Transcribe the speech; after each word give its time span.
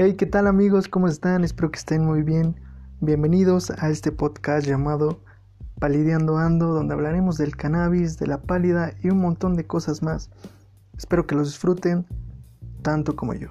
Hey, 0.00 0.14
¿qué 0.14 0.26
tal 0.26 0.46
amigos? 0.46 0.86
¿Cómo 0.86 1.08
están? 1.08 1.42
Espero 1.42 1.72
que 1.72 1.80
estén 1.80 2.04
muy 2.04 2.22
bien. 2.22 2.54
Bienvenidos 3.00 3.72
a 3.72 3.90
este 3.90 4.12
podcast 4.12 4.64
llamado 4.64 5.24
Palideando 5.80 6.38
Ando, 6.38 6.68
donde 6.68 6.94
hablaremos 6.94 7.36
del 7.36 7.56
cannabis, 7.56 8.16
de 8.16 8.28
la 8.28 8.40
pálida 8.40 8.92
y 9.02 9.10
un 9.10 9.18
montón 9.18 9.54
de 9.54 9.66
cosas 9.66 10.04
más. 10.04 10.30
Espero 10.96 11.26
que 11.26 11.34
los 11.34 11.48
disfruten 11.48 12.06
tanto 12.82 13.16
como 13.16 13.34
yo. 13.34 13.48